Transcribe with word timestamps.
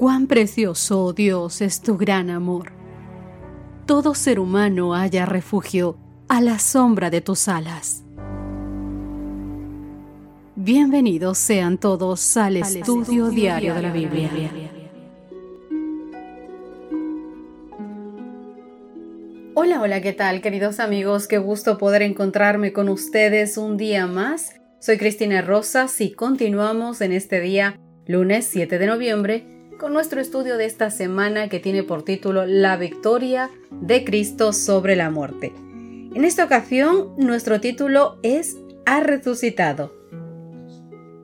Cuán 0.00 0.28
precioso, 0.28 1.04
oh 1.04 1.12
Dios, 1.12 1.60
es 1.60 1.82
tu 1.82 1.98
gran 1.98 2.30
amor. 2.30 2.72
Todo 3.84 4.14
ser 4.14 4.40
humano 4.40 4.94
haya 4.94 5.26
refugio 5.26 5.98
a 6.26 6.40
la 6.40 6.58
sombra 6.58 7.10
de 7.10 7.20
tus 7.20 7.48
alas. 7.48 8.02
Bienvenidos 10.56 11.36
sean 11.36 11.76
todos 11.76 12.34
al, 12.38 12.56
estudio, 12.56 13.28
diario 13.28 13.74
de 13.74 13.82
la 13.82 13.92
Biblia. 13.92 14.30
Hola, 19.54 19.82
hola, 19.82 20.00
¿qué 20.00 20.14
tal 20.14 20.40
queridos 20.40 20.80
amigos? 20.80 21.28
Qué 21.28 21.36
gusto 21.36 21.76
poder 21.76 22.00
encontrarme 22.00 22.72
con 22.72 22.88
ustedes 22.88 23.58
un 23.58 23.76
día 23.76 24.06
más. 24.06 24.54
Soy 24.78 24.96
Cristina 24.96 25.42
Rosas 25.42 26.00
y 26.00 26.12
continuamos 26.12 27.02
en 27.02 27.12
este 27.12 27.42
día, 27.42 27.78
lunes 28.06 28.48
7 28.50 28.78
de 28.78 28.86
noviembre, 28.86 29.59
con 29.80 29.94
nuestro 29.94 30.20
estudio 30.20 30.58
de 30.58 30.66
esta 30.66 30.90
semana 30.90 31.48
que 31.48 31.58
tiene 31.58 31.82
por 31.82 32.04
título 32.04 32.44
La 32.44 32.76
victoria 32.76 33.50
de 33.70 34.04
Cristo 34.04 34.52
sobre 34.52 34.94
la 34.94 35.08
muerte. 35.08 35.54
En 36.14 36.26
esta 36.26 36.44
ocasión, 36.44 37.14
nuestro 37.16 37.62
título 37.62 38.18
es 38.22 38.58
Ha 38.84 39.00
resucitado. 39.00 39.96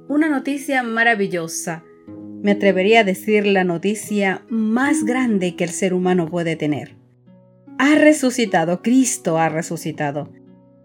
Una 0.09 0.31
noticia 0.31 0.83
maravillosa. 0.83 1.85
Me 2.41 2.53
atrevería 2.53 3.01
a 3.01 3.05
decir 3.05 3.47
la 3.47 3.63
noticia 3.63 4.47
más 4.49 5.05
grande 5.05 5.55
que 5.55 5.65
el 5.65 5.71
ser 5.71 5.93
humano 5.93 6.27
puede 6.27 6.57
tener. 6.57 6.97
Ha 7.79 7.97
resucitado, 7.97 8.81
Cristo 8.81 9.37
ha 9.37 9.51
resucitado. 9.51 10.33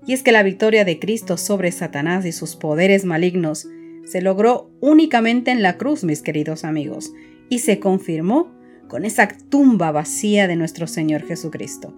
Y 0.06 0.12
es 0.12 0.24
que 0.24 0.34
la 0.34 0.44
victoria 0.44 0.84
de 0.84 1.00
Cristo 1.00 1.38
sobre 1.38 1.72
Satanás 1.72 2.26
y 2.26 2.34
sus 2.34 2.58
poderes 2.58 3.06
malignos 3.06 3.66
se 4.04 4.22
logró 4.22 4.70
únicamente 4.82 5.52
en 5.52 5.62
la 5.62 5.78
cruz, 5.78 6.04
mis 6.04 6.22
queridos 6.22 6.66
amigos, 6.66 7.14
y 7.52 7.60
se 7.60 7.82
confirmó 7.82 8.50
con 8.88 9.04
esa 9.04 9.28
tumba 9.28 9.92
vacía 9.92 10.48
de 10.48 10.56
nuestro 10.56 10.88
Señor 10.88 11.24
Jesucristo. 11.28 11.94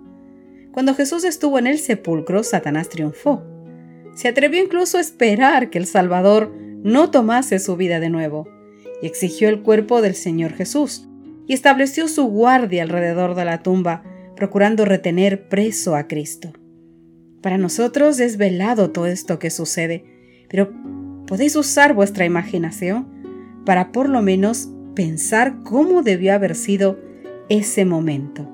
Cuando 0.71 0.95
Jesús 0.95 1.23
estuvo 1.23 1.59
en 1.59 1.67
el 1.67 1.77
sepulcro, 1.77 2.43
Satanás 2.43 2.89
triunfó. 2.89 3.43
Se 4.15 4.27
atrevió 4.27 4.63
incluso 4.63 4.97
a 4.97 5.01
esperar 5.01 5.69
que 5.69 5.77
el 5.77 5.85
Salvador 5.85 6.51
no 6.81 7.11
tomase 7.11 7.59
su 7.59 7.77
vida 7.77 7.99
de 7.99 8.09
nuevo, 8.09 8.47
y 8.99 9.05
exigió 9.05 9.47
el 9.47 9.61
cuerpo 9.61 10.01
del 10.01 10.15
Señor 10.15 10.53
Jesús, 10.53 11.07
y 11.45 11.53
estableció 11.53 12.07
su 12.07 12.25
guardia 12.25 12.81
alrededor 12.81 13.35
de 13.35 13.45
la 13.45 13.61
tumba, 13.61 14.03
procurando 14.35 14.85
retener 14.85 15.49
preso 15.49 15.95
a 15.95 16.07
Cristo. 16.07 16.51
Para 17.41 17.59
nosotros 17.59 18.19
es 18.19 18.37
velado 18.37 18.89
todo 18.89 19.05
esto 19.05 19.37
que 19.37 19.51
sucede, 19.51 20.03
pero 20.49 20.73
podéis 21.27 21.55
usar 21.55 21.93
vuestra 21.93 22.25
imaginación 22.25 23.07
para 23.65 23.91
por 23.91 24.09
lo 24.09 24.23
menos 24.23 24.72
pensar 24.93 25.63
cómo 25.63 26.03
debió 26.03 26.33
haber 26.33 26.55
sido 26.55 26.99
ese 27.49 27.85
momento. 27.85 28.47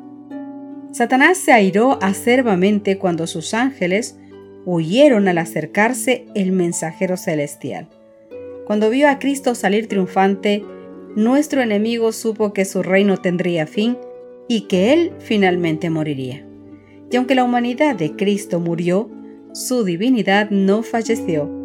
Satanás 0.92 1.38
se 1.38 1.52
airó 1.52 2.00
acerbamente 2.02 2.98
cuando 2.98 3.28
sus 3.28 3.54
ángeles 3.54 4.18
huyeron 4.66 5.28
al 5.28 5.38
acercarse 5.38 6.26
el 6.36 6.52
mensajero 6.52 7.18
celestial. 7.18 7.88
Cuando 8.66 8.90
vio 8.90 9.10
a 9.10 9.20
Cristo 9.20 9.56
salir 9.56 9.88
triunfante, 9.88 10.64
nuestro 11.16 11.62
enemigo 11.62 12.12
supo 12.12 12.54
que 12.54 12.66
su 12.66 12.84
reino 12.84 13.18
tendría 13.18 13.68
fin 13.68 13.98
y 14.48 14.62
que 14.62 14.94
él 14.94 15.12
finalmente 15.20 15.90
moriría. 15.90 16.46
Y 17.12 17.16
aunque 17.16 17.36
la 17.36 17.44
humanidad 17.44 17.96
de 17.96 18.16
Cristo 18.16 18.60
murió, 18.60 19.10
su 19.54 19.84
divinidad 19.84 20.50
no 20.52 20.84
falleció 20.84 21.59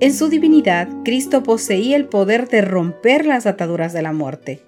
en 0.00 0.14
su 0.14 0.28
divinidad, 0.28 0.88
Cristo 1.04 1.42
poseía 1.42 1.96
el 1.96 2.06
poder 2.06 2.48
de 2.48 2.60
romper 2.60 3.26
las 3.26 3.46
ataduras 3.46 3.92
de 3.92 4.02
la 4.02 4.12
muerte. 4.12 4.60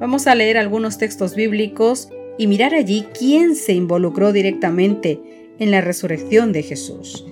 Vamos 0.00 0.26
a 0.26 0.34
leer 0.34 0.58
algunos 0.58 0.98
textos 0.98 1.36
bíblicos 1.36 2.08
y 2.38 2.48
mirar 2.48 2.74
allí 2.74 3.06
quién 3.16 3.54
se 3.54 3.72
involucró 3.72 4.32
directamente 4.32 5.20
en 5.60 5.70
la 5.70 5.80
resurrección 5.80 6.52
de 6.52 6.64
Jesús. 6.64 7.24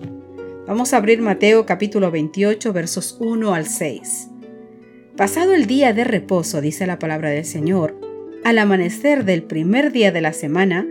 Vamos 0.68 0.92
a 0.92 0.98
abrir 0.98 1.20
Mateo 1.20 1.66
capítulo 1.66 2.12
28 2.12 2.72
versos 2.72 3.16
1 3.18 3.54
al 3.54 3.66
6. 3.66 4.28
Pasado 5.16 5.52
el 5.52 5.66
día 5.66 5.92
de 5.92 6.04
reposo, 6.04 6.60
dice 6.60 6.86
la 6.86 7.00
palabra 7.00 7.30
del 7.30 7.44
Señor, 7.44 7.98
al 8.44 8.56
amanecer 8.56 9.24
del 9.24 9.42
primer 9.42 9.90
día 9.90 10.12
de 10.12 10.20
la 10.20 10.32
semana, 10.32 10.86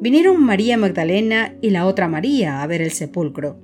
vinieron 0.00 0.40
María 0.40 0.76
Magdalena 0.76 1.56
y 1.60 1.70
la 1.70 1.86
otra 1.86 2.06
María 2.06 2.62
a 2.62 2.66
ver 2.68 2.80
el 2.80 2.92
sepulcro 2.92 3.58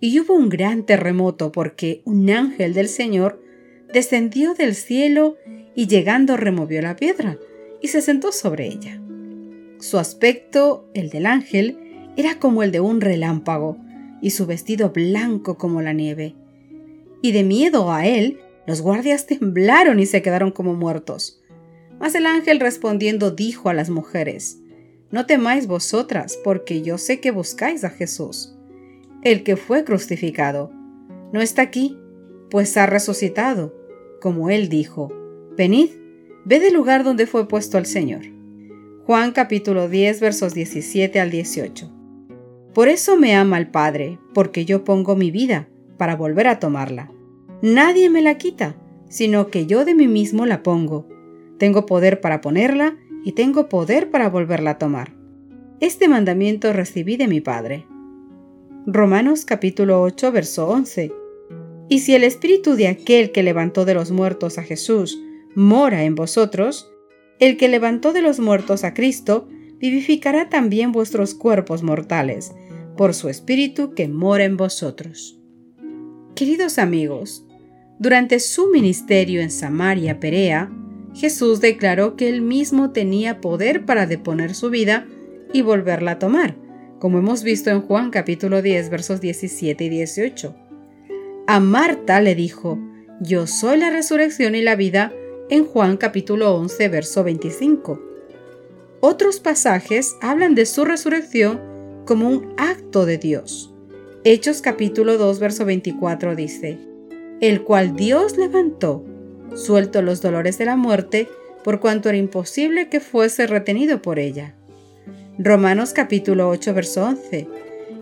y 0.00 0.20
hubo 0.20 0.34
un 0.34 0.48
gran 0.48 0.84
terremoto 0.84 1.50
porque 1.52 2.02
un 2.04 2.30
ángel 2.30 2.74
del 2.74 2.88
Señor 2.88 3.42
descendió 3.92 4.54
del 4.54 4.74
cielo 4.74 5.36
y 5.74 5.86
llegando 5.86 6.36
removió 6.36 6.80
la 6.82 6.96
piedra 6.96 7.38
y 7.80 7.88
se 7.88 8.00
sentó 8.00 8.32
sobre 8.32 8.66
ella. 8.66 9.00
Su 9.80 9.98
aspecto, 9.98 10.88
el 10.94 11.10
del 11.10 11.26
ángel, 11.26 11.78
era 12.16 12.38
como 12.38 12.62
el 12.62 12.72
de 12.72 12.80
un 12.80 13.00
relámpago 13.00 13.78
y 14.20 14.30
su 14.30 14.46
vestido 14.46 14.90
blanco 14.90 15.56
como 15.56 15.82
la 15.82 15.92
nieve. 15.92 16.34
Y 17.22 17.32
de 17.32 17.44
miedo 17.44 17.92
a 17.92 18.06
él, 18.06 18.40
los 18.66 18.82
guardias 18.82 19.26
temblaron 19.26 20.00
y 20.00 20.06
se 20.06 20.22
quedaron 20.22 20.50
como 20.50 20.74
muertos. 20.74 21.40
Mas 21.98 22.14
el 22.14 22.26
ángel 22.26 22.60
respondiendo 22.60 23.30
dijo 23.30 23.68
a 23.68 23.74
las 23.74 23.90
mujeres, 23.90 24.58
No 25.10 25.26
temáis 25.26 25.66
vosotras, 25.66 26.38
porque 26.42 26.82
yo 26.82 26.98
sé 26.98 27.20
que 27.20 27.30
buscáis 27.30 27.84
a 27.84 27.90
Jesús 27.90 28.57
el 29.22 29.42
que 29.42 29.56
fue 29.56 29.84
crucificado. 29.84 30.70
No 31.32 31.40
está 31.40 31.62
aquí, 31.62 31.98
pues 32.50 32.76
ha 32.76 32.86
resucitado, 32.86 33.74
como 34.20 34.50
él 34.50 34.68
dijo. 34.68 35.12
Venid, 35.56 35.90
ve 36.44 36.60
del 36.60 36.74
lugar 36.74 37.04
donde 37.04 37.26
fue 37.26 37.48
puesto 37.48 37.78
el 37.78 37.86
Señor. 37.86 38.22
Juan 39.06 39.32
capítulo 39.32 39.88
10 39.88 40.20
versos 40.20 40.54
17 40.54 41.18
al 41.20 41.30
18. 41.30 41.90
Por 42.74 42.88
eso 42.88 43.16
me 43.16 43.34
ama 43.34 43.58
el 43.58 43.68
Padre, 43.68 44.18
porque 44.34 44.64
yo 44.64 44.84
pongo 44.84 45.16
mi 45.16 45.30
vida 45.30 45.68
para 45.96 46.14
volver 46.14 46.46
a 46.46 46.58
tomarla. 46.58 47.10
Nadie 47.60 48.08
me 48.08 48.22
la 48.22 48.38
quita, 48.38 48.76
sino 49.08 49.48
que 49.48 49.66
yo 49.66 49.84
de 49.84 49.94
mí 49.94 50.06
mismo 50.06 50.46
la 50.46 50.62
pongo. 50.62 51.08
Tengo 51.58 51.86
poder 51.86 52.20
para 52.20 52.40
ponerla 52.40 52.96
y 53.24 53.32
tengo 53.32 53.68
poder 53.68 54.10
para 54.10 54.28
volverla 54.28 54.72
a 54.72 54.78
tomar. 54.78 55.12
Este 55.80 56.06
mandamiento 56.06 56.72
recibí 56.72 57.16
de 57.16 57.26
mi 57.26 57.40
Padre. 57.40 57.86
Romanos 58.86 59.44
capítulo 59.44 60.00
8, 60.02 60.32
verso 60.32 60.68
11. 60.68 61.12
Y 61.90 61.98
si 61.98 62.14
el 62.14 62.24
espíritu 62.24 62.74
de 62.74 62.88
aquel 62.88 63.32
que 63.32 63.42
levantó 63.42 63.84
de 63.84 63.92
los 63.92 64.10
muertos 64.10 64.56
a 64.56 64.62
Jesús 64.62 65.18
mora 65.54 66.04
en 66.04 66.14
vosotros, 66.14 66.90
el 67.38 67.56
que 67.56 67.68
levantó 67.68 68.12
de 68.12 68.22
los 68.22 68.40
muertos 68.40 68.84
a 68.84 68.94
Cristo 68.94 69.48
vivificará 69.78 70.48
también 70.48 70.92
vuestros 70.92 71.34
cuerpos 71.34 71.82
mortales, 71.82 72.52
por 72.96 73.14
su 73.14 73.28
espíritu 73.28 73.94
que 73.94 74.08
mora 74.08 74.44
en 74.44 74.56
vosotros. 74.56 75.38
Queridos 76.34 76.78
amigos, 76.78 77.44
durante 77.98 78.40
su 78.40 78.68
ministerio 78.68 79.40
en 79.40 79.50
Samaria 79.50 80.18
Perea, 80.18 80.70
Jesús 81.14 81.60
declaró 81.60 82.16
que 82.16 82.28
él 82.28 82.40
mismo 82.40 82.90
tenía 82.90 83.40
poder 83.40 83.84
para 83.84 84.06
deponer 84.06 84.54
su 84.54 84.70
vida 84.70 85.06
y 85.52 85.62
volverla 85.62 86.12
a 86.12 86.18
tomar 86.18 86.67
como 86.98 87.18
hemos 87.18 87.42
visto 87.42 87.70
en 87.70 87.82
Juan 87.82 88.10
capítulo 88.10 88.60
10 88.60 88.90
versos 88.90 89.20
17 89.20 89.84
y 89.84 89.88
18. 89.88 90.54
A 91.46 91.60
Marta 91.60 92.20
le 92.20 92.34
dijo, 92.34 92.78
Yo 93.20 93.46
soy 93.46 93.78
la 93.78 93.90
resurrección 93.90 94.54
y 94.54 94.62
la 94.62 94.76
vida, 94.76 95.12
en 95.48 95.64
Juan 95.64 95.96
capítulo 95.96 96.54
11 96.54 96.88
verso 96.88 97.24
25. 97.24 98.02
Otros 99.00 99.38
pasajes 99.40 100.16
hablan 100.20 100.54
de 100.54 100.66
su 100.66 100.84
resurrección 100.84 101.60
como 102.04 102.28
un 102.28 102.54
acto 102.56 103.06
de 103.06 103.18
Dios. 103.18 103.72
Hechos 104.24 104.60
capítulo 104.60 105.16
2 105.18 105.38
verso 105.38 105.64
24 105.64 106.34
dice, 106.34 106.78
El 107.40 107.62
cual 107.62 107.94
Dios 107.94 108.36
levantó, 108.36 109.04
suelto 109.54 110.02
los 110.02 110.20
dolores 110.20 110.58
de 110.58 110.64
la 110.64 110.76
muerte, 110.76 111.28
por 111.62 111.80
cuanto 111.80 112.08
era 112.08 112.18
imposible 112.18 112.88
que 112.88 113.00
fuese 113.00 113.46
retenido 113.46 114.02
por 114.02 114.18
ella. 114.18 114.57
Romanos 115.40 115.92
capítulo 115.92 116.48
8, 116.48 116.74
verso 116.74 117.04
11. 117.04 117.46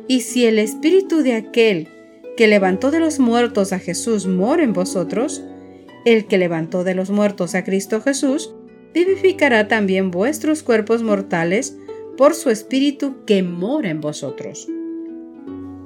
Y 0.09 0.23
si 0.23 0.47
el 0.47 0.59
espíritu 0.59 1.23
de 1.23 1.35
aquel 1.35 1.87
que 2.35 2.47
levantó 2.47 2.91
de 2.91 2.99
los 2.99 3.19
muertos 3.19 3.75
a 3.75 3.79
Jesús 3.79 4.27
mora 4.27 4.63
en 4.63 4.73
vosotros, 4.73 5.45
el 6.07 6.27
que 6.29 6.39
levantó 6.39 6.83
de 6.83 6.95
los 6.95 7.11
muertos 7.11 7.55
a 7.55 7.63
Cristo 7.63 8.01
Jesús, 8.01 8.55
vivificará 8.95 9.69
también 9.69 10.11
vuestros 10.11 10.63
cuerpos 10.63 11.03
mortales 11.03 11.77
por 12.17 12.35
su 12.35 12.49
espíritu 12.49 13.27
que 13.27 13.43
mora 13.43 13.91
en 13.91 14.01
vosotros. 14.01 14.67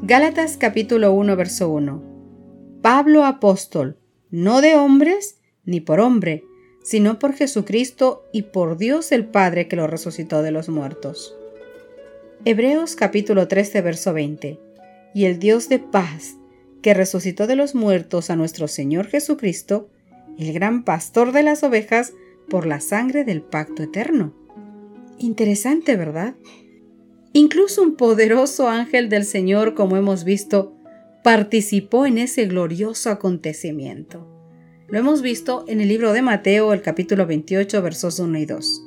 Gálatas 0.03 0.57
capítulo 0.57 1.13
1, 1.15 1.35
verso 1.35 1.69
1. 1.69 2.81
Pablo 2.81 3.25
apóstol, 3.25 3.99
no 4.31 4.61
de 4.61 4.77
hombres 4.77 5.41
ni 5.65 5.81
por 5.81 5.99
hombre, 5.99 6.45
sino 6.85 7.19
por 7.19 7.33
Jesucristo 7.33 8.25
y 8.33 8.43
por 8.43 8.77
Dios 8.77 9.11
el 9.11 9.27
Padre 9.27 9.67
que 9.67 9.75
lo 9.75 9.89
resucitó 9.89 10.43
de 10.43 10.53
los 10.53 10.69
muertos. 10.69 11.37
Hebreos 12.47 12.97
capítulo 12.97 13.49
13, 13.49 13.83
verso 13.83 14.15
20. 14.15 14.59
Y 15.13 15.27
el 15.27 15.39
Dios 15.39 15.69
de 15.69 15.79
paz, 15.79 16.37
que 16.81 16.95
resucitó 16.95 17.47
de 17.47 17.55
los 17.55 17.75
muertos 17.75 18.31
a 18.31 18.37
nuestro 18.37 18.67
Señor 18.67 19.09
Jesucristo, 19.09 19.91
el 20.39 20.55
gran 20.55 20.85
pastor 20.85 21.33
de 21.33 21.43
las 21.43 21.63
ovejas, 21.63 22.15
por 22.49 22.65
la 22.65 22.81
sangre 22.81 23.25
del 23.25 23.43
pacto 23.43 23.83
eterno. 23.83 24.33
Interesante, 25.19 25.97
¿verdad? 25.97 26.35
Incluso 27.35 27.83
un 27.83 27.97
poderoso 27.97 28.71
ángel 28.71 29.11
del 29.11 29.27
Señor, 29.27 29.75
como 29.75 29.99
hemos 29.99 30.25
visto, 30.25 30.75
participó 31.23 32.07
en 32.07 32.17
ese 32.17 32.47
glorioso 32.47 33.11
acontecimiento. 33.11 34.27
Lo 34.89 34.99
hemos 34.99 35.21
visto 35.21 35.67
en 35.69 35.83
el 35.83 35.89
libro 35.89 36.15
de 36.15 36.23
Mateo, 36.23 36.73
el 36.73 36.81
capítulo 36.81 37.27
28, 37.27 37.83
versos 37.83 38.19
1 38.19 38.39
y 38.39 38.47
2. 38.47 38.87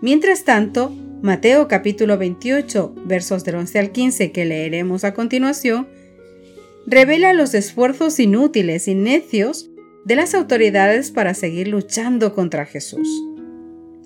Mientras 0.00 0.44
tanto, 0.44 0.92
Mateo 1.20 1.66
capítulo 1.66 2.16
28, 2.16 2.94
versos 3.04 3.42
del 3.42 3.56
11 3.56 3.78
al 3.80 3.90
15 3.90 4.30
que 4.30 4.44
leeremos 4.44 5.02
a 5.02 5.14
continuación, 5.14 5.88
revela 6.86 7.32
los 7.32 7.54
esfuerzos 7.54 8.20
inútiles 8.20 8.86
y 8.86 8.94
necios 8.94 9.68
de 10.04 10.14
las 10.14 10.34
autoridades 10.34 11.10
para 11.10 11.34
seguir 11.34 11.66
luchando 11.66 12.36
contra 12.36 12.66
Jesús. 12.66 13.08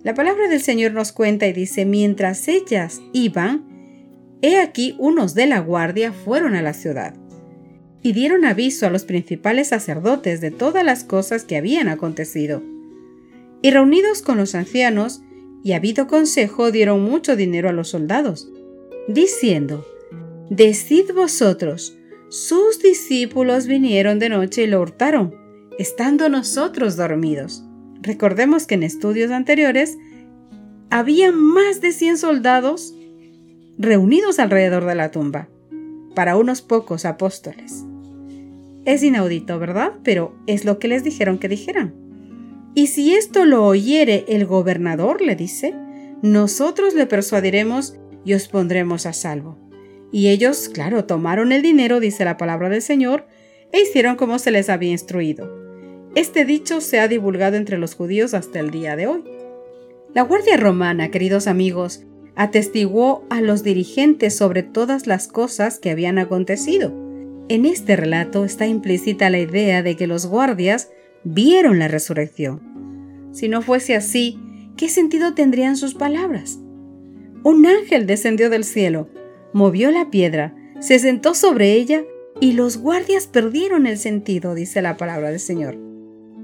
La 0.03 0.14
palabra 0.14 0.49
del 0.49 0.62
Señor 0.62 0.93
nos 0.93 1.12
cuenta 1.12 1.47
y 1.47 1.53
dice, 1.53 1.85
mientras 1.85 2.49
ellas 2.49 3.03
iban, 3.12 4.38
he 4.41 4.58
aquí 4.58 4.97
unos 4.99 5.35
de 5.35 5.47
la 5.47 5.61
guardia 5.61 6.15
fueron 6.15 6.55
a 6.55 6.62
la 6.62 6.73
ciudad 6.73 7.15
y 8.03 8.15
dieron 8.15 8.47
aviso 8.47 8.87
a 8.87 8.91
los 8.91 9.05
principales 9.05 9.69
sacerdotes 9.69 10.41
de 10.41 10.50
todas 10.50 10.82
las 10.82 11.05
cosas 11.05 11.44
que 11.44 11.58
habían 11.58 11.88
acontecido. 11.88 12.62
Y 13.61 13.70
reunidos 13.70 14.23
con 14.23 14.38
los 14.38 14.55
ancianos, 14.55 15.23
y 15.62 15.73
habido 15.73 16.06
consejo, 16.06 16.73
dieron 16.73 17.03
mucho 17.03 17.37
dinero 17.37 17.69
a 17.69 17.73
los 17.73 17.88
soldados, 17.88 18.50
diciendo, 19.09 19.87
Decid 20.50 21.12
vosotros, 21.14 21.97
sus 22.29 22.81
discípulos 22.81 23.67
vinieron 23.67 24.19
de 24.19 24.29
noche 24.29 24.64
y 24.64 24.67
lo 24.67 24.81
hurtaron, 24.81 25.35
estando 25.79 26.29
nosotros 26.29 26.97
dormidos. 26.97 27.64
Recordemos 28.00 28.67
que 28.67 28.75
en 28.75 28.82
estudios 28.82 29.31
anteriores 29.31 29.97
había 30.91 31.32
más 31.32 31.81
de 31.81 31.93
100 31.93 32.19
soldados 32.19 32.94
reunidos 33.79 34.38
alrededor 34.38 34.85
de 34.85 34.94
la 34.94 35.11
tumba, 35.11 35.49
para 36.15 36.37
unos 36.37 36.61
pocos 36.61 37.05
apóstoles. 37.05 37.85
Es 38.85 39.03
inaudito, 39.03 39.58
¿verdad? 39.58 39.93
Pero 40.03 40.35
es 40.47 40.65
lo 40.65 40.79
que 40.79 40.88
les 40.88 41.05
dijeron 41.05 41.38
que 41.38 41.49
dijeran. 41.49 42.02
Y 42.75 42.87
si 42.87 43.15
esto 43.15 43.45
lo 43.45 43.67
oyere 43.67 44.25
el 44.29 44.47
gobernador, 44.47 45.21
le 45.21 45.37
dice, 45.37 45.75
nosotros 46.23 46.95
le 46.95 47.07
persuadiremos 47.07 47.97
y 48.25 48.35
os 48.35 48.49
pondremos 48.49 49.07
a 49.07 49.13
salvo. 49.13 49.59
Y 50.11 50.29
ellos, 50.29 50.69
claro, 50.69 51.05
tomaron 51.05 51.53
el 51.53 51.63
dinero, 51.63 52.01
dice 52.01 52.25
la 52.25 52.37
palabra 52.37 52.69
del 52.69 52.83
Señor, 52.83 53.27
e 53.73 53.81
hicieron 53.83 54.17
como 54.17 54.39
se 54.39 54.51
les 54.51 54.69
había 54.69 54.91
instruido. 54.91 55.51
Este 56.15 56.45
dicho 56.45 56.81
se 56.81 57.01
ha 57.01 57.09
divulgado 57.09 57.57
entre 57.57 57.79
los 57.79 57.95
judíos 57.95 58.35
hasta 58.35 58.61
el 58.61 58.71
día 58.71 58.97
de 58.97 59.07
hoy. 59.07 59.25
La 60.15 60.23
Guardia 60.23 60.57
Romana, 60.57 61.11
queridos 61.11 61.47
amigos, 61.47 62.05
atestiguó 62.37 63.25
a 63.31 63.41
los 63.41 63.63
dirigentes 63.63 64.37
sobre 64.37 64.63
todas 64.63 65.07
las 65.07 65.29
cosas 65.29 65.79
que 65.79 65.91
habían 65.91 66.19
acontecido 66.19 67.03
en 67.49 67.67
este 67.67 67.97
relato 67.97 68.47
está 68.47 68.67
implícita 68.67 69.29
la 69.29 69.39
idea 69.39 69.83
de 69.83 69.95
que 69.97 70.07
los 70.07 70.25
guardias 70.25 70.91
vieron 71.25 71.79
la 71.79 71.89
resurrección. 71.89 73.31
Si 73.33 73.49
no 73.49 73.63
fuese 73.63 73.95
así, 73.95 74.39
¿qué 74.77 74.89
sentido 74.89 75.35
tendrían 75.35 75.77
sus 75.77 75.95
palabras? 75.95 76.59
Un 77.45 77.67
ángel 77.67 78.07
descendió 78.07 78.51
del 78.51 78.65
cielo, 78.65 79.09
movió 79.53 79.91
la 79.91 80.11
piedra, 80.11 80.55
se 80.81 80.99
sentó 80.99 81.35
sobre 81.35 81.73
ella 81.73 82.05
y 82.41 82.53
los 82.53 82.79
guardias 82.79 83.27
perdieron 83.27 83.87
el 83.87 83.99
sentido, 83.99 84.55
dice 84.55 84.83
la 84.83 84.97
palabra 84.97 85.31
del 85.31 85.41
Señor. 85.41 85.77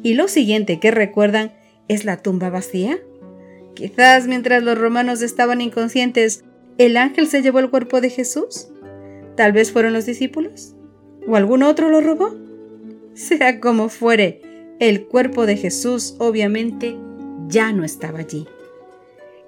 Y 0.03 0.15
lo 0.15 0.29
siguiente 0.29 0.81
que 0.81 0.91
recuerdan 0.91 1.53
es 1.89 2.05
la 2.05 2.19
tumba 2.19 2.51
vacía. 2.51 2.99
Quizás 3.75 4.27
mientras 4.27 4.63
los 4.63 4.79
romanos 4.79 5.23
estaban 5.23 5.61
inconscientes, 5.61 6.45
el 6.79 6.97
ángel 6.97 7.27
se 7.27 7.43
llevó 7.43 7.59
el 7.59 7.71
cuerpo 7.71 8.01
de 8.01 8.11
Jesús. 8.11 8.69
Tal 9.37 9.53
vez 9.53 9.73
fueron 9.73 9.93
los 9.93 10.07
discípulos 10.07 10.75
o 11.29 11.37
algún 11.37 11.63
otro 11.63 11.91
lo 11.91 12.01
robó? 12.01 12.35
Sea 13.15 13.61
como 13.61 13.89
fuere, 13.89 14.41
el 14.81 15.07
cuerpo 15.07 15.45
de 15.45 15.57
Jesús 15.57 16.15
obviamente 16.19 16.97
ya 17.49 17.73
no 17.73 17.85
estaba 17.85 18.21
allí. 18.21 18.47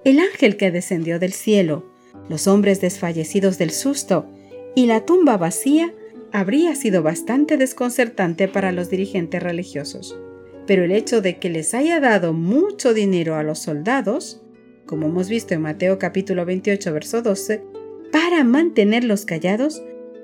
El 0.05 0.19
ángel 0.19 0.57
que 0.57 0.73
descendió 0.73 1.19
del 1.19 1.33
cielo, 1.33 1.85
los 2.29 2.49
hombres 2.49 2.81
desfallecidos 2.81 3.59
del 3.59 3.71
susto 3.71 4.27
y 4.75 4.87
la 4.87 5.05
tumba 5.05 5.37
vacía 5.37 5.95
habría 6.33 6.75
sido 6.75 7.03
bastante 7.03 7.57
desconcertante 7.57 8.49
para 8.49 8.73
los 8.73 8.91
dirigentes 8.91 9.43
religiosos. 9.43 10.19
Pero 10.67 10.85
el 10.85 10.93
hecho 10.93 11.21
de 11.21 11.39
que 11.39 11.51
les 11.51 11.75
haya 11.75 12.01
dado 12.01 12.33
mucho 12.33 12.95
dinero 12.95 13.37
a 13.37 13.43
los 13.43 13.59
soldados, 13.61 14.43
como 14.87 15.07
hemos 15.07 15.29
visto 15.29 15.55
en 15.55 15.63
Mateo 15.63 15.99
capítulo 15.99 16.45
28 16.45 16.93
verso 16.93 17.23
12, 17.23 17.63
para 18.11 18.43
mantenerlos 18.43 19.27
callados, 19.27 19.83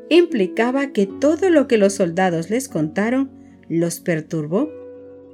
implicaba 0.09 0.89
que 0.93 1.07
todo 1.07 1.51
lo 1.51 1.69
que 1.69 1.79
los 1.79 1.95
soldados 1.95 2.51
les 2.51 2.69
contaron 2.69 3.31
los 3.69 4.01
perturbó 4.01 4.71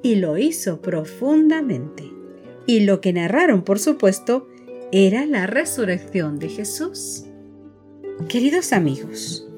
y 0.02 0.16
lo 0.16 0.38
hizo 0.38 0.80
profundamente. 0.80 2.10
Y 2.66 2.80
lo 2.80 3.00
que 3.00 3.12
narraron, 3.12 3.62
por 3.62 3.78
supuesto, 3.78 4.48
era 4.92 5.26
la 5.26 5.46
resurrección 5.46 6.38
de 6.38 6.48
Jesús. 6.48 7.24
Queridos 8.28 8.72
amigos, 8.72 9.48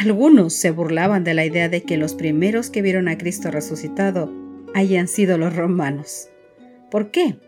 algunos 0.00 0.52
se 0.52 0.70
burlaban 0.70 1.24
de 1.24 1.34
la 1.34 1.44
idea 1.44 1.68
de 1.68 1.82
que 1.82 1.96
los 1.96 2.14
primeros 2.14 2.70
que 2.70 2.82
vieron 2.82 3.08
a 3.08 3.18
Cristo 3.18 3.50
resucitado 3.50 4.32
hayan 4.74 5.08
sido 5.08 5.38
los 5.38 5.54
romanos. 5.56 6.28
¿Por 6.90 7.10
qué? 7.10 7.38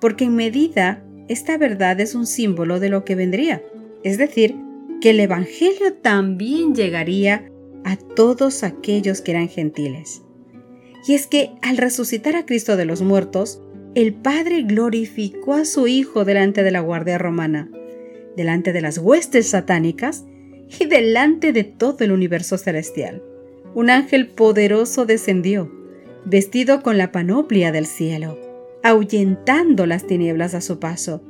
Porque 0.00 0.24
en 0.24 0.36
medida 0.36 1.04
esta 1.28 1.56
verdad 1.58 2.00
es 2.00 2.14
un 2.14 2.26
símbolo 2.26 2.80
de 2.80 2.90
lo 2.90 3.04
que 3.04 3.14
vendría, 3.14 3.62
es 4.02 4.18
decir, 4.18 4.56
que 5.00 5.10
el 5.10 5.20
Evangelio 5.20 5.94
también 5.94 6.74
llegaría 6.74 7.50
a 7.84 7.96
todos 7.96 8.62
aquellos 8.62 9.20
que 9.20 9.32
eran 9.32 9.48
gentiles. 9.48 10.22
Y 11.06 11.14
es 11.14 11.26
que 11.26 11.50
al 11.62 11.76
resucitar 11.76 12.36
a 12.36 12.46
Cristo 12.46 12.76
de 12.76 12.84
los 12.84 13.02
muertos, 13.02 13.60
el 13.94 14.14
Padre 14.14 14.62
glorificó 14.62 15.54
a 15.54 15.64
su 15.64 15.86
Hijo 15.86 16.24
delante 16.24 16.62
de 16.62 16.70
la 16.70 16.80
Guardia 16.80 17.18
Romana, 17.18 17.70
delante 18.36 18.72
de 18.72 18.80
las 18.80 18.98
huestes 18.98 19.48
satánicas 19.48 20.24
y 20.80 20.86
delante 20.86 21.52
de 21.52 21.64
todo 21.64 22.04
el 22.04 22.12
universo 22.12 22.56
celestial. 22.56 23.22
Un 23.74 23.90
ángel 23.90 24.28
poderoso 24.28 25.04
descendió, 25.04 25.70
vestido 26.24 26.82
con 26.82 26.98
la 26.98 27.12
panoplia 27.12 27.72
del 27.72 27.86
cielo, 27.86 28.38
ahuyentando 28.82 29.86
las 29.86 30.06
tinieblas 30.06 30.54
a 30.54 30.60
su 30.60 30.78
paso, 30.78 31.22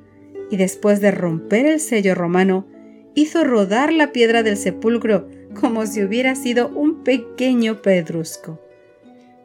y 0.51 0.57
después 0.57 1.01
de 1.01 1.11
romper 1.11 1.67
el 1.67 1.81
sello 1.81 2.15
romano, 2.15 2.67
hizo 3.15 3.45
rodar 3.45 3.93
la 3.93 4.13
piedra 4.13 4.43
del 4.43 4.57
sepulcro 4.57 5.29
como 5.59 5.87
si 5.87 6.03
hubiera 6.03 6.35
sido 6.35 6.69
un 6.69 7.05
pequeño 7.05 7.83
pedrusco, 7.83 8.61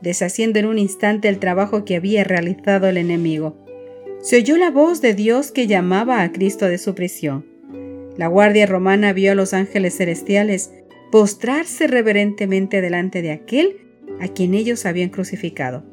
deshaciendo 0.02 0.60
en 0.60 0.66
un 0.66 0.80
instante 0.80 1.28
el 1.28 1.40
trabajo 1.40 1.86
que 1.86 1.96
había 1.96 2.24
realizado 2.24 2.88
el 2.88 2.98
enemigo. 2.98 3.58
Se 4.22 4.38
oyó 4.38 4.58
la 4.58 4.72
voz 4.72 5.02
de 5.02 5.14
Dios 5.14 5.52
que 5.52 5.68
llamaba 5.68 6.22
a 6.22 6.32
Cristo 6.32 6.68
de 6.68 6.78
su 6.78 6.96
prisión. 6.96 7.46
La 8.18 8.28
guardia 8.28 8.66
romana 8.66 9.14
vio 9.14 9.32
a 9.32 9.36
los 9.36 9.54
ángeles 9.54 9.98
celestiales 9.98 10.72
postrarse 11.12 11.88
reverentemente 11.88 12.82
delante 12.82 13.22
de 13.22 13.32
aquel 13.32 13.78
a 14.20 14.28
quien 14.28 14.54
ellos 14.54 14.86
habían 14.86 15.10
crucificado. 15.10 15.84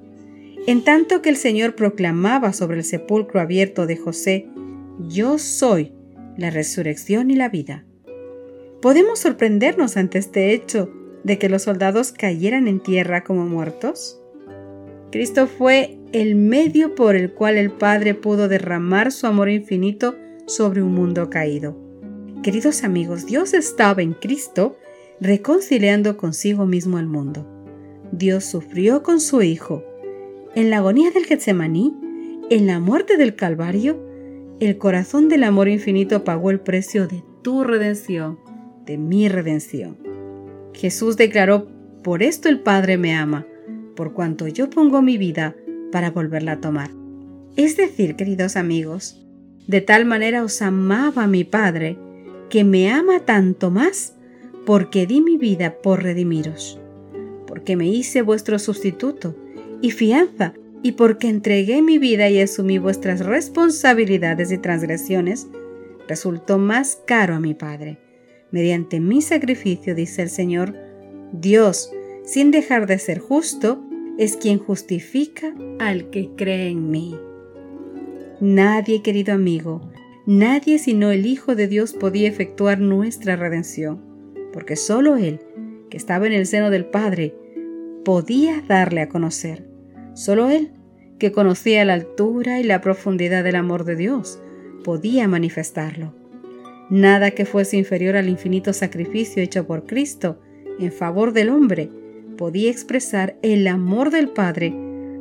En 0.66 0.82
tanto 0.82 1.20
que 1.20 1.28
el 1.28 1.37
Señor 1.37 1.75
proclamaba 1.75 2.52
sobre 2.54 2.78
el 2.78 2.84
sepulcro 2.84 3.40
abierto 3.40 3.87
de 3.87 3.96
José, 3.96 4.49
Yo 5.08 5.38
soy 5.38 5.92
la 6.38 6.50
resurrección 6.50 7.30
y 7.30 7.34
la 7.34 7.49
vida. 7.49 7.84
¿Podemos 8.80 9.18
sorprendernos 9.18 9.96
ante 9.96 10.18
este 10.18 10.52
hecho 10.52 10.90
de 11.24 11.38
que 11.38 11.48
los 11.48 11.62
soldados 11.62 12.12
cayeran 12.12 12.68
en 12.68 12.80
tierra 12.80 13.24
como 13.24 13.46
muertos? 13.46 14.20
Cristo 15.10 15.46
fue 15.46 15.98
el 16.12 16.34
medio 16.36 16.94
por 16.94 17.16
el 17.16 17.32
cual 17.32 17.56
el 17.56 17.70
Padre 17.70 18.14
pudo 18.14 18.48
derramar 18.48 19.10
su 19.10 19.26
amor 19.26 19.48
infinito 19.48 20.16
sobre 20.46 20.82
un 20.82 20.94
mundo 20.94 21.30
caído. 21.30 21.76
Queridos 22.42 22.84
amigos, 22.84 23.26
Dios 23.26 23.54
estaba 23.54 24.02
en 24.02 24.12
Cristo 24.12 24.76
reconciliando 25.20 26.16
consigo 26.16 26.66
mismo 26.66 26.98
al 26.98 27.06
mundo. 27.06 27.46
Dios 28.12 28.44
sufrió 28.44 29.02
con 29.02 29.20
su 29.20 29.42
Hijo. 29.42 29.82
En 30.54 30.70
la 30.70 30.78
agonía 30.78 31.10
del 31.10 31.24
Getsemaní, 31.24 31.94
en 32.50 32.66
la 32.66 32.78
muerte 32.78 33.16
del 33.16 33.34
Calvario, 33.34 33.98
el 34.60 34.78
corazón 34.78 35.28
del 35.28 35.42
amor 35.44 35.68
infinito 35.68 36.22
pagó 36.22 36.50
el 36.50 36.60
precio 36.60 37.06
de 37.06 37.24
tu 37.42 37.64
redención, 37.64 38.38
de 38.84 38.98
mi 38.98 39.28
redención. 39.28 40.03
Jesús 40.74 41.16
declaró, 41.16 41.68
por 42.02 42.22
esto 42.22 42.48
el 42.48 42.60
Padre 42.60 42.98
me 42.98 43.14
ama, 43.14 43.46
por 43.96 44.12
cuanto 44.12 44.46
yo 44.48 44.68
pongo 44.68 45.00
mi 45.00 45.16
vida 45.16 45.56
para 45.90 46.10
volverla 46.10 46.52
a 46.52 46.60
tomar. 46.60 46.90
Es 47.56 47.76
decir, 47.76 48.16
queridos 48.16 48.56
amigos, 48.56 49.24
de 49.66 49.80
tal 49.80 50.04
manera 50.04 50.42
os 50.42 50.60
amaba 50.60 51.26
mi 51.26 51.44
Padre, 51.44 51.96
que 52.50 52.64
me 52.64 52.90
ama 52.90 53.20
tanto 53.20 53.70
más, 53.70 54.14
porque 54.66 55.06
di 55.06 55.20
mi 55.20 55.38
vida 55.38 55.76
por 55.82 56.02
redimiros, 56.02 56.80
porque 57.46 57.76
me 57.76 57.88
hice 57.88 58.22
vuestro 58.22 58.58
sustituto 58.58 59.36
y 59.80 59.90
fianza 59.90 60.54
y 60.82 60.92
porque 60.92 61.28
entregué 61.28 61.80
mi 61.80 61.98
vida 61.98 62.28
y 62.28 62.40
asumí 62.40 62.78
vuestras 62.78 63.24
responsabilidades 63.24 64.52
y 64.52 64.58
transgresiones, 64.58 65.46
resultó 66.08 66.58
más 66.58 66.98
caro 67.06 67.36
a 67.36 67.40
mi 67.40 67.54
Padre. 67.54 67.98
Mediante 68.54 69.00
mi 69.00 69.20
sacrificio, 69.20 69.96
dice 69.96 70.23
el 70.23 70.30
Señor, 70.30 70.76
Dios, 71.32 71.90
sin 72.23 72.52
dejar 72.52 72.87
de 72.87 73.00
ser 73.00 73.18
justo, 73.18 73.84
es 74.16 74.37
quien 74.37 74.61
justifica 74.61 75.52
al 75.80 76.08
que 76.11 76.30
cree 76.37 76.68
en 76.68 76.88
mí. 76.88 77.16
Nadie, 78.40 79.02
querido 79.02 79.34
amigo, 79.34 79.90
nadie 80.25 80.78
sino 80.78 81.11
el 81.11 81.26
Hijo 81.26 81.56
de 81.56 81.66
Dios 81.66 81.94
podía 81.94 82.28
efectuar 82.28 82.78
nuestra 82.78 83.34
redención, 83.34 84.00
porque 84.52 84.76
solo 84.76 85.16
Él, 85.16 85.40
que 85.90 85.96
estaba 85.96 86.28
en 86.28 86.32
el 86.32 86.46
seno 86.46 86.70
del 86.70 86.84
Padre, 86.84 87.34
podía 88.04 88.62
darle 88.68 89.00
a 89.00 89.08
conocer. 89.08 89.68
Solo 90.14 90.49
Él, 90.49 90.70
que 91.18 91.32
conocía 91.32 91.84
la 91.84 91.94
altura 91.94 92.61
y 92.61 92.62
la 92.62 92.80
profundidad 92.80 93.42
del 93.42 93.56
amor 93.56 93.84
de 93.84 93.96
Dios, 93.96 94.38
podía 94.84 95.26
manifestarlo. 95.26 96.23
Nada 96.90 97.30
que 97.30 97.46
fuese 97.46 97.76
inferior 97.76 98.16
al 98.16 98.28
infinito 98.28 98.72
sacrificio 98.72 99.42
hecho 99.42 99.66
por 99.66 99.86
Cristo 99.86 100.38
en 100.78 100.92
favor 100.92 101.32
del 101.32 101.50
hombre 101.50 101.88
podía 102.36 102.70
expresar 102.70 103.36
el 103.42 103.66
amor 103.66 104.10
del 104.10 104.28
Padre 104.28 104.74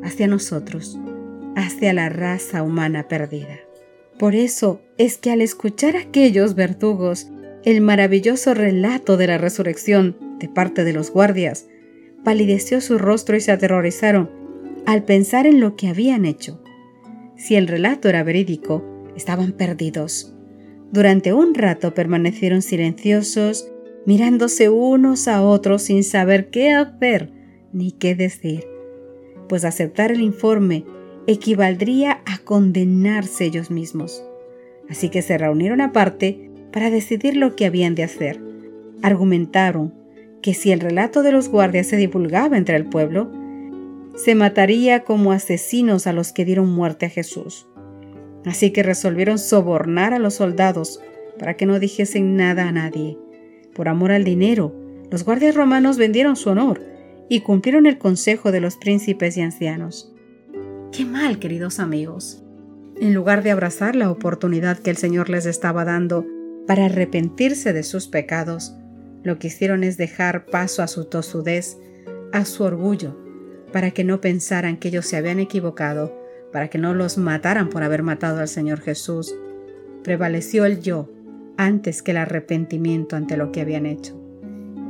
hacia 0.04 0.28
nosotros, 0.28 1.00
hacia 1.56 1.94
la 1.94 2.10
raza 2.10 2.64
humana 2.64 3.08
perdida. 3.08 3.60
Por 4.18 4.36
eso 4.36 4.82
es 4.98 5.18
que 5.18 5.32
al 5.32 5.42
escuchar 5.42 5.96
aquellos 5.96 6.56
verdugos 6.56 7.28
el 7.64 7.82
maravilloso 7.82 8.54
relato 8.54 9.16
de 9.16 9.28
la 9.28 9.38
resurrección 9.38 10.18
de 10.40 10.50
parte 10.50 10.84
de 10.84 10.94
los 10.94 11.12
guardias, 11.12 11.68
palideció 12.24 12.82
su 12.82 12.98
rostro 12.98 13.38
y 13.38 13.42
se 13.42 13.52
aterrorizaron 13.52 14.30
al 14.86 15.04
pensar 15.04 15.48
en 15.48 15.60
lo 15.60 15.76
que 15.76 15.88
habían 15.88 16.26
hecho. 16.26 16.62
Si 17.38 17.56
el 17.56 17.68
relato 17.68 18.10
era 18.10 18.24
verídico, 18.24 18.84
estaban 19.16 19.54
perdidos. 19.54 20.33
Durante 20.94 21.34
un 21.34 21.56
rato 21.56 21.96
permanecieron 21.96 22.62
silenciosos, 22.62 23.68
mirándose 24.06 24.70
unos 24.70 25.28
a 25.28 25.42
otros 25.42 25.82
sin 25.82 26.04
saber 26.04 26.52
qué 26.52 26.72
hacer 26.72 27.32
ni 27.72 27.92
qué 27.94 28.14
decir, 28.14 28.68
pues 29.50 29.66
aceptar 29.66 30.12
el 30.12 30.22
informe 30.22 30.86
equivaldría 31.26 32.22
a 32.28 32.38
condenarse 32.44 33.46
ellos 33.46 33.72
mismos. 33.72 34.24
Así 34.88 35.10
que 35.10 35.24
se 35.24 35.36
reunieron 35.36 35.82
aparte 35.82 36.52
para 36.72 36.92
decidir 36.92 37.38
lo 37.38 37.56
que 37.56 37.66
habían 37.66 37.96
de 37.96 38.04
hacer. 38.04 38.40
Argumentaron 39.02 39.96
que 40.44 40.54
si 40.54 40.72
el 40.72 40.80
relato 40.80 41.24
de 41.24 41.32
los 41.32 41.50
guardias 41.50 41.88
se 41.88 41.98
divulgaba 41.98 42.56
entre 42.56 42.76
el 42.76 42.86
pueblo, 42.86 43.32
se 44.16 44.36
mataría 44.36 45.04
como 45.04 45.32
asesinos 45.32 46.06
a 46.06 46.14
los 46.14 46.34
que 46.34 46.46
dieron 46.46 46.70
muerte 46.70 47.08
a 47.08 47.10
Jesús. 47.10 47.66
Así 48.46 48.72
que 48.72 48.84
resolvieron 48.84 49.40
sobornar 49.40 50.14
a 50.14 50.20
los 50.20 50.36
soldados 50.36 51.00
para 51.40 51.56
que 51.56 51.66
no 51.66 51.80
dijesen 51.80 52.36
nada 52.36 52.68
a 52.68 52.72
nadie. 52.72 53.18
Por 53.74 53.88
amor 53.88 54.12
al 54.12 54.24
dinero, 54.24 54.76
los 55.12 55.24
guardias 55.24 55.56
romanos 55.56 55.98
vendieron 55.98 56.36
su 56.36 56.50
honor 56.50 56.82
y 57.30 57.42
cumplieron 57.42 57.86
el 57.86 57.98
consejo 57.98 58.52
de 58.52 58.62
los 58.62 58.78
príncipes 58.78 59.38
y 59.38 59.42
ancianos. 59.42 60.14
Qué 60.92 61.06
mal, 61.06 61.40
queridos 61.40 61.80
amigos. 61.80 62.44
En 63.00 63.14
lugar 63.14 63.44
de 63.44 63.52
abrazar 63.52 63.96
la 63.96 64.12
oportunidad 64.12 64.78
que 64.78 64.92
el 64.92 64.98
Señor 64.98 65.30
les 65.30 65.46
estaba 65.46 65.86
dando 65.86 66.26
para 66.68 66.86
arrepentirse 66.86 67.74
de 67.74 67.84
sus 67.84 68.08
pecados, 68.08 68.76
lo 69.24 69.40
que 69.40 69.48
hicieron 69.48 69.84
es 69.84 69.98
dejar 69.98 70.46
paso 70.46 70.84
a 70.84 70.88
su 70.88 71.06
tosudez, 71.06 71.78
a 72.32 72.46
su 72.46 72.64
orgullo, 72.64 73.18
para 73.72 73.92
que 73.92 74.04
no 74.04 74.22
pensaran 74.22 74.78
que 74.78 74.90
ellos 74.90 75.08
se 75.08 75.18
habían 75.18 75.40
equivocado, 75.40 76.23
para 76.54 76.70
que 76.70 76.78
no 76.78 76.94
los 76.94 77.18
mataran 77.18 77.70
por 77.70 77.84
haber 77.84 78.04
matado 78.04 78.40
al 78.40 78.48
Señor 78.48 78.80
Jesús. 78.80 79.36
Prevaleció 80.04 80.64
el 80.66 80.80
yo 80.80 81.10
antes 81.58 82.02
que 82.02 82.12
el 82.12 82.18
arrepentimiento 82.18 83.16
ante 83.16 83.36
lo 83.36 83.52
que 83.52 83.62
habían 83.62 83.86
hecho. 83.86 84.18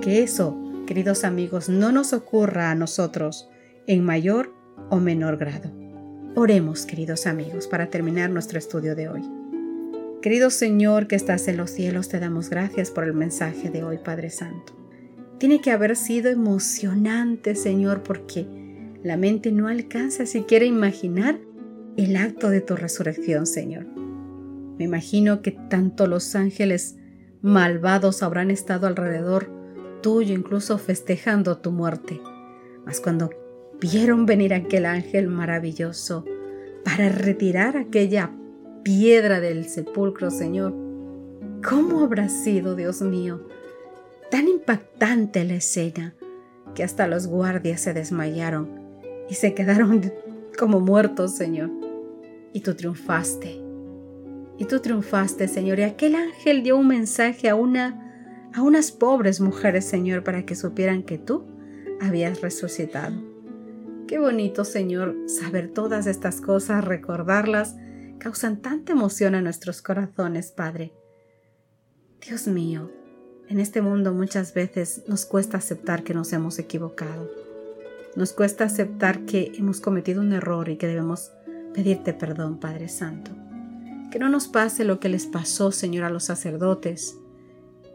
Que 0.02 0.22
eso, 0.22 0.60
queridos 0.86 1.24
amigos, 1.24 1.70
no 1.70 1.92
nos 1.92 2.14
ocurra 2.14 2.70
a 2.70 2.76
nosotros 2.76 3.50
en 3.88 4.04
mayor 4.04 4.54
o 4.90 4.98
menor 4.98 5.38
grado. 5.38 5.72
Oremos, 6.36 6.86
queridos 6.86 7.26
amigos, 7.26 7.68
para 7.68 7.90
terminar 7.90 8.30
nuestro 8.30 8.60
estudio 8.60 8.96
de 8.96 9.08
hoy. 9.08 9.22
Querido 10.22 10.50
Señor 10.50 11.08
que 11.08 11.16
estás 11.16 11.48
en 11.48 11.58
los 11.58 11.72
cielos, 11.72 12.10
te 12.10 12.20
damos 12.20 12.50
gracias 12.50 12.92
por 12.92 13.04
el 13.04 13.14
mensaje 13.14 13.70
de 13.70 13.84
hoy, 13.84 14.00
Padre 14.04 14.30
Santo. 14.30 14.74
Tiene 15.38 15.62
que 15.62 15.72
haber 15.72 15.96
sido 15.96 16.30
emocionante, 16.30 17.56
Señor, 17.56 18.04
porque 18.04 18.48
la 19.04 19.18
mente 19.18 19.52
no 19.52 19.68
alcanza 19.68 20.26
siquiera 20.26 20.64
a 20.64 20.70
imaginar 20.70 21.40
el 21.98 22.16
acto 22.16 22.50
de 22.50 22.62
tu 22.62 22.76
resurrección, 22.76 23.46
Señor. 23.46 23.86
Me 24.78 24.86
imagino 24.86 25.42
que 25.42 25.52
tanto 25.52 26.08
los 26.08 26.36
ángeles 26.36 26.96
malvados 27.42 28.24
habrán 28.24 28.50
estado 28.50 28.88
alrededor 28.88 29.50
tuyo, 30.02 30.34
incluso 30.34 30.78
festejando 30.78 31.58
tu 31.58 31.72
muerte. 31.72 32.20
Mas 32.86 33.00
cuando 33.00 33.30
vieron 33.80 34.26
venir 34.26 34.54
aquel 34.54 34.86
ángel 34.86 35.28
maravilloso 35.28 36.26
para 36.84 37.10
retirar 37.10 37.78
aquella 37.78 38.32
piedra 38.84 39.40
del 39.40 39.66
sepulcro, 39.66 40.32
Señor, 40.32 40.74
¿cómo 41.68 42.02
habrá 42.02 42.30
sido, 42.30 42.76
Dios 42.76 43.02
mío? 43.02 43.48
Tan 44.32 44.48
impactante 44.48 45.44
la 45.44 45.56
escena 45.56 46.16
que 46.74 46.84
hasta 46.84 47.08
los 47.08 47.28
guardias 47.28 47.82
se 47.82 47.94
desmayaron 47.94 48.70
y 49.30 49.36
se 49.36 49.54
quedaron 49.54 50.12
como 50.58 50.80
muertos, 50.80 51.36
Señor. 51.36 51.83
Y 52.54 52.62
tú 52.62 52.76
triunfaste. 52.76 53.60
Y 54.58 54.66
tú 54.66 54.80
triunfaste, 54.80 55.48
Señor. 55.48 55.80
Y 55.80 55.84
aquel 55.84 56.16
ángel 56.16 56.64
dio 56.64 56.78
un 56.78 56.88
mensaje 56.88 57.50
a 57.50 57.56
una 57.56 58.04
a 58.54 58.62
unas 58.62 58.92
pobres 58.92 59.42
mujeres, 59.42 59.86
Señor, 59.86 60.24
para 60.24 60.46
que 60.46 60.56
supieran 60.56 61.04
que 61.04 61.18
tú 61.18 61.46
habías 62.00 62.42
resucitado. 62.42 63.16
Qué 64.08 64.20
bonito, 64.20 64.64
Señor, 64.64 65.16
saber 65.28 65.70
todas 65.70 66.06
estas 66.06 66.40
cosas, 66.40 66.86
recordarlas, 66.86 67.76
causan 68.20 68.62
tanta 68.62 68.94
emoción 68.94 69.34
a 69.34 69.42
nuestros 69.42 69.82
corazones, 69.82 70.52
Padre. 70.52 70.94
Dios 72.26 72.48
mío, 72.48 72.92
en 73.50 73.60
este 73.60 73.82
mundo 73.82 74.14
muchas 74.14 74.54
veces 74.54 75.04
nos 75.08 75.26
cuesta 75.26 75.58
aceptar 75.58 76.04
que 76.04 76.14
nos 76.14 76.32
hemos 76.32 76.60
equivocado. 76.60 77.30
Nos 78.16 78.34
cuesta 78.34 78.66
aceptar 78.66 79.26
que 79.26 79.52
hemos 79.56 79.82
cometido 79.82 80.22
un 80.22 80.32
error 80.32 80.70
y 80.70 80.78
que 80.78 80.88
debemos 80.88 81.32
pedirte 81.74 82.14
perdón, 82.14 82.58
Padre 82.60 82.88
Santo. 82.90 83.32
Que 84.12 84.20
no 84.20 84.30
nos 84.30 84.48
pase 84.48 84.84
lo 84.84 85.00
que 85.00 85.10
les 85.10 85.26
pasó, 85.26 85.72
Señor, 85.72 86.04
a 86.04 86.10
los 86.10 86.26
sacerdotes 86.26 87.18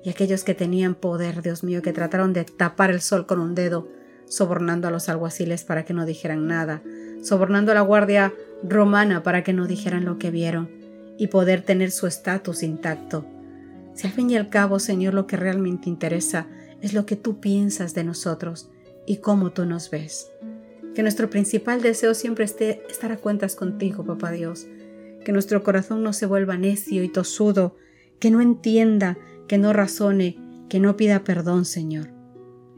y 0.05 0.11
aquellos 0.11 0.45
que 0.45 0.55
tenían 0.55 0.95
poder, 0.95 1.43
Dios 1.43 1.65
mío, 1.65 1.83
que 1.83 1.93
trataron 1.93 2.33
de 2.33 2.45
tapar 2.45 2.91
el 2.91 3.01
sol 3.01 3.27
con 3.27 3.41
un 3.41 3.55
dedo, 3.55 3.89
sobornando 4.27 4.89
a 4.89 4.91
los 4.91 5.09
alguaciles 5.09 5.65
para 5.65 5.85
que 5.85 5.95
no 5.95 6.07
dijeran 6.07 6.47
nada, 6.47 6.83
sobornando 7.23 7.73
a 7.73 7.75
la 7.75 7.81
guardia 7.81 8.33
romana 8.63 9.23
para 9.23 9.43
que 9.43 9.53
no 9.53 9.67
dijeran 9.67 10.05
lo 10.05 10.19
que 10.19 10.31
vieron 10.31 10.71
y 11.19 11.29
poder 11.29 11.63
tener 11.63 11.91
su 11.91 12.07
estatus 12.07 12.63
intacto. 12.63 13.25
Si 13.95 14.07
al 14.07 14.13
fin 14.13 14.31
y 14.31 14.37
al 14.37 14.49
cabo, 14.49 14.79
Señor, 14.79 15.15
lo 15.15 15.27
que 15.27 15.37
realmente 15.37 15.89
interesa 15.89 16.47
es 16.81 16.93
lo 16.95 17.07
que 17.07 17.17
tú 17.17 17.41
piensas 17.41 17.95
de 17.95 18.05
nosotros 18.05 18.71
y 19.07 19.17
cómo 19.17 19.51
tú 19.51 19.65
nos 19.65 19.91
ves. 19.91 20.31
Que 20.95 21.03
nuestro 21.03 21.31
principal 21.31 21.83
deseo 21.83 22.15
siempre 22.15 22.45
esté 22.45 22.83
estar 22.89 23.13
a 23.13 23.19
cuentas 23.19 23.55
contigo, 23.57 24.05
Papá 24.05 24.33
Dios. 24.33 24.67
Que 25.25 25.33
nuestro 25.33 25.63
corazón 25.63 26.03
no 26.03 26.13
se 26.13 26.27
vuelva 26.27 26.57
necio 26.57 27.03
y 27.03 27.09
tosudo, 27.09 27.77
que 28.19 28.31
no 28.31 28.41
entienda, 28.41 29.19
que 29.47 29.59
no 29.59 29.73
razone, 29.73 30.39
que 30.69 30.81
no 30.81 30.97
pida 30.97 31.25
perdón, 31.25 31.65
Señor. 31.65 32.09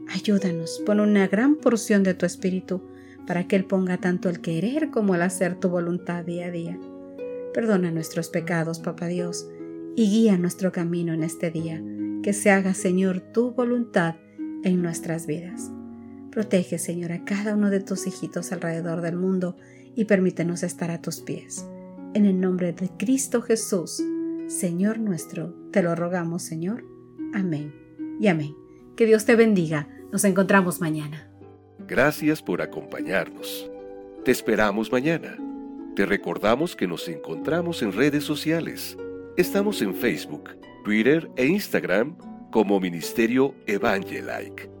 Ayúdanos, 0.07 0.81
pon 0.85 0.99
una 0.99 1.27
gran 1.27 1.55
porción 1.55 2.03
de 2.03 2.13
tu 2.13 2.25
espíritu 2.25 2.81
para 3.25 3.47
que 3.47 3.55
Él 3.55 3.65
ponga 3.65 3.97
tanto 3.97 4.29
el 4.29 4.41
querer 4.41 4.89
como 4.89 5.15
el 5.15 5.21
hacer 5.21 5.59
tu 5.59 5.69
voluntad 5.69 6.25
día 6.25 6.47
a 6.47 6.51
día. 6.51 6.79
Perdona 7.53 7.91
nuestros 7.91 8.29
pecados, 8.29 8.79
Papá 8.79 9.07
Dios, 9.07 9.47
y 9.95 10.09
guía 10.09 10.37
nuestro 10.37 10.71
camino 10.71 11.13
en 11.13 11.23
este 11.23 11.51
día. 11.51 11.81
Que 12.23 12.33
se 12.33 12.51
haga, 12.51 12.73
Señor, 12.73 13.19
tu 13.19 13.51
voluntad 13.51 14.15
en 14.63 14.81
nuestras 14.81 15.27
vidas. 15.27 15.71
Protege, 16.31 16.77
Señor, 16.77 17.11
a 17.11 17.25
cada 17.25 17.55
uno 17.55 17.69
de 17.69 17.81
tus 17.81 18.07
hijitos 18.07 18.53
alrededor 18.53 19.01
del 19.01 19.17
mundo 19.17 19.57
y 19.95 20.05
permítenos 20.05 20.63
estar 20.63 20.89
a 20.89 21.01
tus 21.01 21.19
pies. 21.19 21.67
En 22.13 22.25
el 22.25 22.39
nombre 22.39 22.71
de 22.71 22.89
Cristo 22.97 23.41
Jesús, 23.41 24.01
Señor 24.47 24.99
nuestro, 24.99 25.53
te 25.71 25.83
lo 25.83 25.93
rogamos, 25.93 26.43
Señor. 26.43 26.85
Amén 27.33 27.73
y 28.19 28.27
amén. 28.27 28.55
Que 28.95 29.05
Dios 29.05 29.25
te 29.25 29.35
bendiga. 29.35 29.89
Nos 30.11 30.23
encontramos 30.23 30.79
mañana. 30.79 31.29
Gracias 31.87 32.41
por 32.41 32.61
acompañarnos. 32.61 33.69
Te 34.23 34.31
esperamos 34.31 34.91
mañana. 34.91 35.37
Te 35.95 36.05
recordamos 36.05 36.75
que 36.75 36.87
nos 36.87 37.07
encontramos 37.09 37.81
en 37.81 37.91
redes 37.91 38.23
sociales. 38.23 38.97
Estamos 39.35 39.81
en 39.81 39.93
Facebook, 39.95 40.49
Twitter 40.85 41.29
e 41.35 41.45
Instagram 41.47 42.15
como 42.51 42.79
Ministerio 42.79 43.55
Evangelike. 43.67 44.80